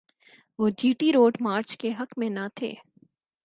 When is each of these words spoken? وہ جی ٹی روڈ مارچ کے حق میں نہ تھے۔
وہ 0.59 0.69
جی 0.77 0.91
ٹی 0.93 1.11
روڈ 1.13 1.37
مارچ 1.39 1.77
کے 1.77 1.91
حق 1.99 2.17
میں 2.17 2.29
نہ 2.29 2.47
تھے۔ 2.55 2.73